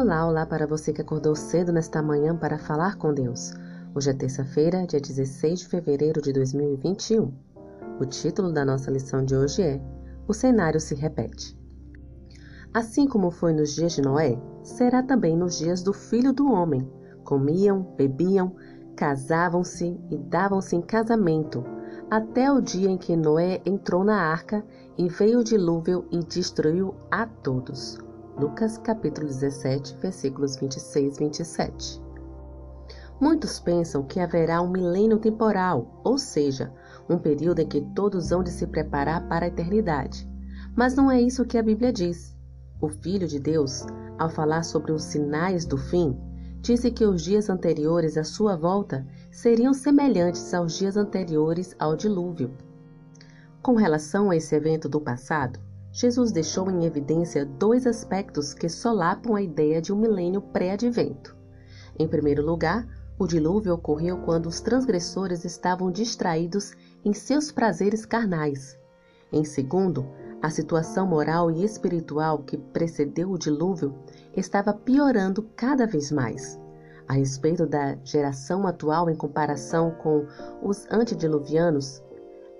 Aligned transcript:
Olá, 0.00 0.26
olá 0.26 0.46
para 0.46 0.66
você 0.66 0.94
que 0.94 1.02
acordou 1.02 1.36
cedo 1.36 1.74
nesta 1.74 2.00
manhã 2.00 2.34
para 2.34 2.56
falar 2.56 2.96
com 2.96 3.12
Deus. 3.12 3.52
Hoje 3.94 4.08
é 4.08 4.14
terça-feira, 4.14 4.86
dia 4.86 4.98
16 4.98 5.60
de 5.60 5.68
fevereiro 5.68 6.22
de 6.22 6.32
2021. 6.32 7.30
O 8.00 8.06
título 8.06 8.50
da 8.50 8.64
nossa 8.64 8.90
lição 8.90 9.22
de 9.22 9.36
hoje 9.36 9.60
é 9.60 9.78
O 10.26 10.32
cenário 10.32 10.80
se 10.80 10.94
repete. 10.94 11.54
Assim 12.72 13.06
como 13.06 13.30
foi 13.30 13.52
nos 13.52 13.74
dias 13.74 13.92
de 13.92 14.00
Noé, 14.00 14.40
será 14.62 15.02
também 15.02 15.36
nos 15.36 15.58
dias 15.58 15.82
do 15.82 15.92
filho 15.92 16.32
do 16.32 16.50
homem. 16.50 16.90
Comiam, 17.22 17.82
bebiam, 17.94 18.56
casavam-se 18.96 20.00
e 20.10 20.16
davam-se 20.16 20.74
em 20.74 20.80
casamento, 20.80 21.62
até 22.10 22.50
o 22.50 22.62
dia 22.62 22.88
em 22.88 22.96
que 22.96 23.14
Noé 23.14 23.60
entrou 23.66 24.02
na 24.02 24.16
arca 24.16 24.64
e 24.96 25.10
veio 25.10 25.40
o 25.40 25.44
dilúvio 25.44 26.06
e 26.10 26.20
destruiu 26.20 26.94
a 27.10 27.26
todos. 27.26 27.98
Lucas 28.40 28.78
capítulo 28.78 29.26
17, 29.26 29.98
versículos 30.00 30.56
26 30.56 31.16
e 31.16 31.18
27. 31.18 32.02
Muitos 33.20 33.60
pensam 33.60 34.02
que 34.02 34.18
haverá 34.18 34.62
um 34.62 34.70
milênio 34.70 35.18
temporal, 35.18 36.00
ou 36.02 36.16
seja, 36.16 36.72
um 37.06 37.18
período 37.18 37.58
em 37.58 37.68
que 37.68 37.82
todos 37.94 38.32
hão 38.32 38.42
de 38.42 38.50
se 38.50 38.66
preparar 38.66 39.28
para 39.28 39.44
a 39.44 39.48
eternidade. 39.48 40.26
Mas 40.74 40.94
não 40.94 41.10
é 41.10 41.20
isso 41.20 41.44
que 41.44 41.58
a 41.58 41.62
Bíblia 41.62 41.92
diz. 41.92 42.34
O 42.80 42.88
Filho 42.88 43.28
de 43.28 43.38
Deus, 43.38 43.84
ao 44.18 44.30
falar 44.30 44.62
sobre 44.62 44.90
os 44.90 45.02
sinais 45.04 45.66
do 45.66 45.76
fim, 45.76 46.18
disse 46.62 46.90
que 46.90 47.04
os 47.04 47.22
dias 47.22 47.50
anteriores 47.50 48.16
à 48.16 48.24
sua 48.24 48.56
volta 48.56 49.06
seriam 49.30 49.74
semelhantes 49.74 50.54
aos 50.54 50.78
dias 50.78 50.96
anteriores 50.96 51.76
ao 51.78 51.94
dilúvio. 51.94 52.50
Com 53.60 53.74
relação 53.74 54.30
a 54.30 54.36
esse 54.36 54.54
evento 54.54 54.88
do 54.88 54.98
passado, 54.98 55.60
Jesus 55.92 56.30
deixou 56.30 56.70
em 56.70 56.84
evidência 56.84 57.44
dois 57.44 57.86
aspectos 57.86 58.54
que 58.54 58.68
solapam 58.68 59.34
a 59.34 59.42
ideia 59.42 59.82
de 59.82 59.92
um 59.92 59.96
milênio 59.96 60.40
pré-advento. 60.40 61.36
Em 61.98 62.06
primeiro 62.06 62.44
lugar, 62.44 62.86
o 63.18 63.26
dilúvio 63.26 63.74
ocorreu 63.74 64.18
quando 64.18 64.46
os 64.46 64.60
transgressores 64.60 65.44
estavam 65.44 65.90
distraídos 65.90 66.72
em 67.04 67.12
seus 67.12 67.52
prazeres 67.52 68.06
carnais. 68.06 68.78
Em 69.32 69.44
segundo, 69.44 70.06
a 70.40 70.48
situação 70.48 71.06
moral 71.06 71.50
e 71.50 71.62
espiritual 71.62 72.38
que 72.38 72.56
precedeu 72.56 73.30
o 73.30 73.38
dilúvio 73.38 73.94
estava 74.34 74.72
piorando 74.72 75.42
cada 75.54 75.86
vez 75.86 76.10
mais. 76.10 76.58
A 77.06 77.14
respeito 77.14 77.66
da 77.66 77.96
geração 78.04 78.66
atual 78.66 79.10
em 79.10 79.16
comparação 79.16 79.90
com 79.90 80.24
os 80.62 80.86
antediluvianos, 80.90 82.02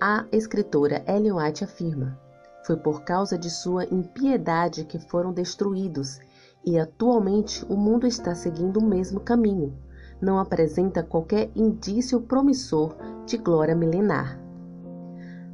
a 0.00 0.26
escritora 0.32 1.02
Ellen 1.06 1.32
White 1.32 1.64
afirma: 1.64 2.18
foi 2.66 2.76
por 2.76 3.02
causa 3.02 3.38
de 3.38 3.50
sua 3.50 3.84
impiedade 3.84 4.84
que 4.84 4.98
foram 4.98 5.32
destruídos, 5.32 6.18
e 6.64 6.78
atualmente 6.78 7.64
o 7.68 7.76
mundo 7.76 8.06
está 8.06 8.34
seguindo 8.34 8.78
o 8.78 8.86
mesmo 8.86 9.20
caminho. 9.20 9.74
Não 10.20 10.38
apresenta 10.38 11.02
qualquer 11.02 11.50
indício 11.54 12.20
promissor 12.20 12.96
de 13.24 13.38
glória 13.38 13.74
milenar. 13.74 14.38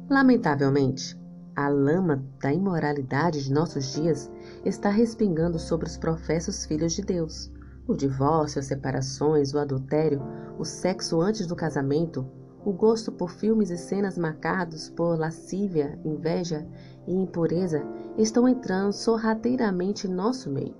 Lamentavelmente, 0.09 1.17
a 1.55 1.69
lama 1.69 2.23
da 2.39 2.53
imoralidade 2.53 3.43
de 3.43 3.51
nossos 3.51 3.93
dias 3.93 4.29
está 4.63 4.89
respingando 4.89 5.57
sobre 5.57 5.87
os 5.87 5.97
professos 5.97 6.65
filhos 6.65 6.93
de 6.93 7.01
Deus. 7.01 7.51
O 7.87 7.95
divórcio, 7.95 8.59
as 8.59 8.67
separações, 8.67 9.53
o 9.53 9.59
adultério, 9.59 10.21
o 10.59 10.65
sexo 10.65 11.21
antes 11.21 11.47
do 11.47 11.55
casamento, 11.55 12.27
o 12.67 12.73
gosto 12.73 13.13
por 13.13 13.31
filmes 13.31 13.69
e 13.69 13.77
cenas 13.77 14.17
marcados 14.17 14.89
por 14.89 15.17
lascívia, 15.17 15.97
inveja 16.03 16.67
e 17.07 17.13
impureza 17.13 17.81
estão 18.17 18.45
entrando 18.45 18.91
sorrateiramente 18.91 20.05
em 20.05 20.09
nosso 20.09 20.49
meio. 20.51 20.75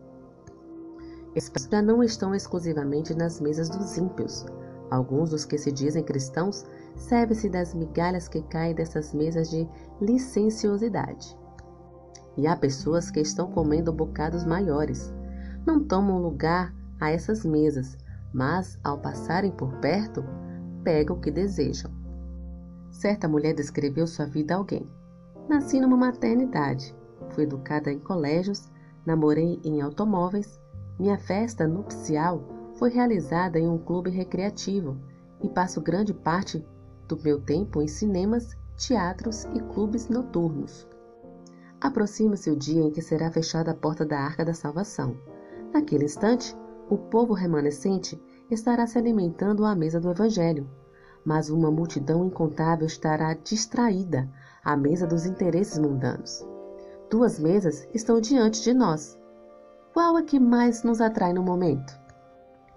Esses 1.34 1.66
já 1.72 1.82
não 1.82 2.04
estão 2.04 2.36
exclusivamente 2.36 3.14
nas 3.14 3.40
mesas 3.40 3.70
dos 3.70 3.98
ímpios. 3.98 4.46
Alguns 4.92 5.30
dos 5.30 5.46
que 5.46 5.58
se 5.58 5.72
dizem 5.72 6.04
cristãos 6.04 6.66
servem-se 6.98 7.48
das 7.48 7.74
migalhas 7.74 8.28
que 8.28 8.42
caem 8.42 8.76
dessas 8.76 9.14
mesas 9.14 9.50
de 9.50 9.66
licenciosidade. 10.02 11.38
E 12.36 12.48
há 12.48 12.58
pessoas 12.58 13.10
que 13.10 13.22
estão 13.22 13.50
comendo 13.50 13.94
bocados 13.94 14.44
maiores. 14.44 15.14
Não 15.66 15.82
tomam 15.82 16.22
lugar 16.22 16.76
a 17.00 17.12
essas 17.12 17.46
mesas, 17.46 17.98
mas, 18.34 18.78
ao 18.84 18.98
passarem 18.98 19.52
por 19.52 19.72
perto, 19.76 20.22
pegam 20.88 21.18
o 21.18 21.20
que 21.20 21.30
desejam. 21.30 21.92
Certa 22.90 23.28
mulher 23.28 23.54
descreveu 23.54 24.08
sua 24.08 24.26
vida 24.26 24.54
a 24.54 24.58
alguém. 24.58 24.90
Nasci 25.50 25.82
numa 25.82 25.98
maternidade, 25.98 26.96
fui 27.32 27.44
educada 27.44 27.92
em 27.92 28.00
colégios, 28.00 28.72
namorei 29.06 29.60
em 29.66 29.82
automóveis, 29.82 30.58
minha 30.98 31.18
festa 31.18 31.68
nupcial 31.68 32.42
foi 32.76 32.90
realizada 32.90 33.60
em 33.60 33.68
um 33.68 33.78
clube 33.78 34.10
recreativo 34.10 34.98
e 35.44 35.50
passo 35.50 35.82
grande 35.82 36.14
parte 36.14 36.66
do 37.06 37.22
meu 37.22 37.42
tempo 37.42 37.82
em 37.82 37.88
cinemas, 37.90 38.56
teatros 38.78 39.44
e 39.54 39.60
clubes 39.74 40.08
noturnos. 40.08 40.88
Aproxima-se 41.82 42.50
o 42.50 42.56
dia 42.56 42.84
em 42.84 42.92
que 42.92 43.02
será 43.02 43.30
fechada 43.30 43.72
a 43.72 43.76
porta 43.76 44.06
da 44.06 44.22
Arca 44.22 44.46
da 44.46 44.54
Salvação. 44.54 45.18
Naquele 45.74 46.06
instante, 46.06 46.56
o 46.90 46.98
povo 46.98 47.34
remanescente 47.34 48.18
estará 48.50 48.88
se 48.88 48.98
alimentando 48.98 49.66
à 49.66 49.76
mesa 49.76 50.00
do 50.00 50.10
Evangelho, 50.10 50.70
mas 51.26 51.50
uma 51.50 51.70
multidão 51.70 52.26
incontável 52.26 52.88
estará 52.88 53.34
distraída 53.34 54.30
à 54.64 54.78
mesa 54.78 55.06
dos 55.06 55.26
interesses 55.26 55.78
mundanos. 55.78 56.46
Duas 57.10 57.40
mesas 57.40 57.88
estão 57.94 58.20
diante 58.20 58.62
de 58.62 58.74
nós. 58.74 59.18
Qual 59.94 60.18
é 60.18 60.24
que 60.24 60.40
mais 60.40 60.84
nos 60.84 61.02
atrai 61.02 61.34
no 61.34 61.44
momento? 61.44 61.98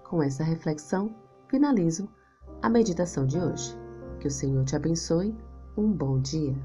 Com 0.08 0.22
essa 0.22 0.42
reflexão, 0.42 1.14
finalizo 1.48 2.08
a 2.62 2.68
meditação 2.68 3.26
de 3.26 3.38
hoje. 3.38 3.76
Que 4.18 4.28
o 4.28 4.30
Senhor 4.30 4.64
te 4.64 4.76
abençoe. 4.76 5.36
Um 5.76 5.92
bom 5.92 6.20
dia. 6.20 6.56